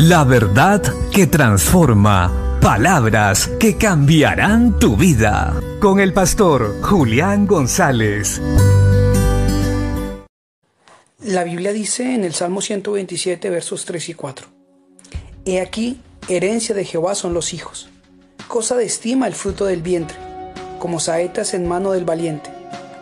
La 0.00 0.22
verdad 0.22 0.80
que 1.12 1.26
transforma. 1.26 2.60
Palabras 2.62 3.50
que 3.58 3.76
cambiarán 3.76 4.78
tu 4.78 4.96
vida. 4.96 5.60
Con 5.80 5.98
el 5.98 6.12
pastor 6.12 6.80
Julián 6.82 7.48
González. 7.48 8.40
La 11.24 11.42
Biblia 11.42 11.72
dice 11.72 12.14
en 12.14 12.22
el 12.22 12.32
Salmo 12.32 12.60
127, 12.60 13.50
versos 13.50 13.86
3 13.86 14.10
y 14.10 14.14
4. 14.14 14.46
He 15.44 15.60
aquí, 15.60 16.00
herencia 16.28 16.76
de 16.76 16.84
Jehová 16.84 17.16
son 17.16 17.34
los 17.34 17.52
hijos. 17.52 17.88
Cosa 18.46 18.76
de 18.76 18.84
estima 18.84 19.26
el 19.26 19.34
fruto 19.34 19.64
del 19.64 19.82
vientre, 19.82 20.16
como 20.78 21.00
saetas 21.00 21.54
en 21.54 21.66
mano 21.66 21.90
del 21.90 22.04
valiente. 22.04 22.50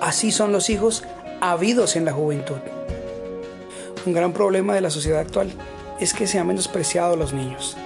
Así 0.00 0.32
son 0.32 0.52
los 0.52 0.70
hijos 0.70 1.04
habidos 1.42 1.96
en 1.96 2.06
la 2.06 2.14
juventud. 2.14 2.56
Un 4.06 4.14
gran 4.14 4.32
problema 4.32 4.74
de 4.74 4.80
la 4.80 4.88
sociedad 4.88 5.20
actual 5.20 5.52
es 6.00 6.14
que 6.14 6.26
se 6.26 6.38
ha 6.38 6.44
menospreciado 6.44 7.14
a 7.14 7.16
los 7.16 7.32
niños. 7.32 7.76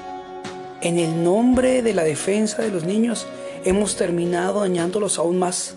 En 0.80 0.98
el 0.98 1.22
nombre 1.22 1.82
de 1.82 1.94
la 1.94 2.02
defensa 2.02 2.62
de 2.62 2.70
los 2.70 2.84
niños 2.84 3.26
hemos 3.64 3.96
terminado 3.96 4.60
dañándolos 4.60 5.18
aún 5.18 5.38
más, 5.38 5.76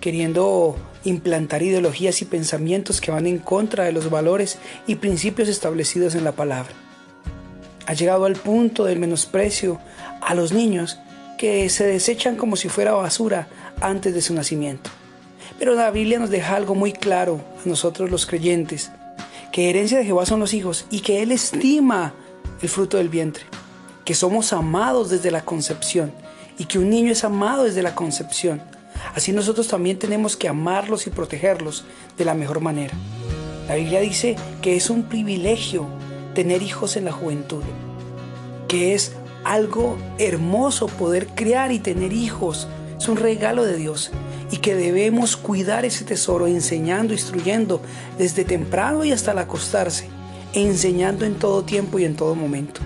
queriendo 0.00 0.76
implantar 1.04 1.62
ideologías 1.62 2.20
y 2.22 2.24
pensamientos 2.24 3.00
que 3.00 3.10
van 3.10 3.26
en 3.26 3.38
contra 3.38 3.84
de 3.84 3.92
los 3.92 4.10
valores 4.10 4.58
y 4.86 4.96
principios 4.96 5.48
establecidos 5.48 6.14
en 6.14 6.24
la 6.24 6.32
palabra. 6.32 6.72
Ha 7.86 7.94
llegado 7.94 8.24
al 8.24 8.34
punto 8.34 8.84
del 8.84 8.98
menosprecio 8.98 9.78
a 10.20 10.34
los 10.34 10.52
niños 10.52 10.98
que 11.38 11.68
se 11.68 11.84
desechan 11.84 12.36
como 12.36 12.56
si 12.56 12.68
fuera 12.68 12.92
basura 12.92 13.48
antes 13.80 14.14
de 14.14 14.22
su 14.22 14.34
nacimiento. 14.34 14.90
Pero 15.58 15.74
la 15.74 15.90
Biblia 15.90 16.18
nos 16.18 16.30
deja 16.30 16.56
algo 16.56 16.74
muy 16.74 16.92
claro 16.92 17.40
a 17.64 17.68
nosotros 17.68 18.10
los 18.10 18.26
creyentes, 18.26 18.90
que 19.54 19.70
herencia 19.70 19.98
de 19.98 20.04
Jehová 20.04 20.26
son 20.26 20.40
los 20.40 20.52
hijos 20.52 20.84
y 20.90 20.98
que 20.98 21.22
Él 21.22 21.30
estima 21.30 22.12
el 22.60 22.68
fruto 22.68 22.96
del 22.96 23.08
vientre, 23.08 23.44
que 24.04 24.12
somos 24.12 24.52
amados 24.52 25.10
desde 25.10 25.30
la 25.30 25.44
concepción 25.44 26.12
y 26.58 26.64
que 26.64 26.80
un 26.80 26.90
niño 26.90 27.12
es 27.12 27.22
amado 27.22 27.62
desde 27.62 27.80
la 27.80 27.94
concepción. 27.94 28.60
Así 29.14 29.30
nosotros 29.30 29.68
también 29.68 29.96
tenemos 29.96 30.36
que 30.36 30.48
amarlos 30.48 31.06
y 31.06 31.10
protegerlos 31.10 31.84
de 32.18 32.24
la 32.24 32.34
mejor 32.34 32.58
manera. 32.58 32.94
La 33.68 33.76
Biblia 33.76 34.00
dice 34.00 34.34
que 34.60 34.74
es 34.74 34.90
un 34.90 35.04
privilegio 35.04 35.86
tener 36.34 36.60
hijos 36.60 36.96
en 36.96 37.04
la 37.04 37.12
juventud, 37.12 37.62
que 38.66 38.92
es 38.92 39.12
algo 39.44 39.96
hermoso 40.18 40.88
poder 40.88 41.28
criar 41.28 41.70
y 41.70 41.78
tener 41.78 42.12
hijos, 42.12 42.66
es 42.98 43.06
un 43.08 43.18
regalo 43.18 43.64
de 43.64 43.76
Dios 43.76 44.10
y 44.54 44.58
que 44.58 44.76
debemos 44.76 45.36
cuidar 45.36 45.84
ese 45.84 46.04
tesoro 46.04 46.46
enseñando, 46.46 47.12
instruyendo 47.12 47.80
desde 48.16 48.44
temprano 48.44 49.04
y 49.04 49.10
hasta 49.10 49.32
el 49.32 49.38
acostarse, 49.38 50.06
enseñando 50.52 51.24
en 51.24 51.34
todo 51.34 51.64
tiempo 51.64 51.98
y 51.98 52.04
en 52.04 52.14
todo 52.14 52.36
momento. 52.36 52.80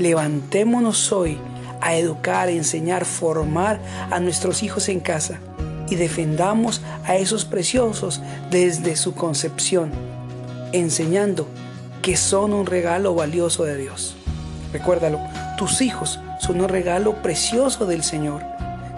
Levantémonos 0.00 1.12
hoy 1.12 1.38
a 1.80 1.94
educar, 1.94 2.48
enseñar, 2.48 3.04
formar 3.04 3.80
a 4.10 4.18
nuestros 4.18 4.64
hijos 4.64 4.88
en 4.88 4.98
casa 4.98 5.38
y 5.88 5.94
defendamos 5.94 6.80
a 7.04 7.14
esos 7.14 7.44
preciosos 7.44 8.20
desde 8.50 8.96
su 8.96 9.14
concepción, 9.14 9.92
enseñando 10.72 11.46
que 12.02 12.16
son 12.16 12.52
un 12.52 12.66
regalo 12.66 13.14
valioso 13.14 13.62
de 13.62 13.76
Dios. 13.76 14.16
Recuérdalo, 14.72 15.20
tus 15.56 15.80
hijos 15.80 16.18
son 16.40 16.60
un 16.60 16.68
regalo 16.68 17.22
precioso 17.22 17.86
del 17.86 18.02
Señor. 18.02 18.51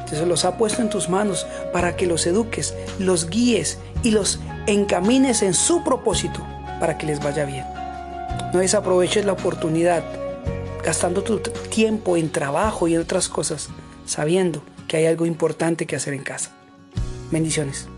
Se 0.07 0.27
los 0.27 0.45
ha 0.45 0.57
puesto 0.57 0.83
en 0.83 0.91
tus 0.91 1.09
manos 1.09 1.47
para 1.73 1.97
que 1.97 2.07
los 2.07 2.27
eduques, 2.27 2.75
los 2.99 3.29
guíes 3.29 3.79
y 4.03 4.11
los 4.11 4.41
encamines 4.67 5.43
en 5.43 5.55
su 5.55 5.83
propósito 5.83 6.41
para 6.79 6.99
que 6.99 7.07
les 7.07 7.21
vaya 7.23 7.45
bien. 7.45 7.65
No 8.53 8.61
desaproveches 8.61 9.25
la 9.25 9.33
oportunidad 9.33 10.05
gastando 10.85 11.23
tu 11.23 11.39
tiempo 11.39 12.17
en 12.17 12.31
trabajo 12.31 12.87
y 12.89 12.95
en 12.95 13.01
otras 13.01 13.29
cosas, 13.29 13.71
sabiendo 14.05 14.63
que 14.87 14.99
hay 14.99 15.07
algo 15.07 15.27
importante 15.27 15.87
que 15.87 15.97
hacer 15.97 16.15
en 16.15 16.23
casa. 16.23 16.51
Bendiciones. 17.31 17.89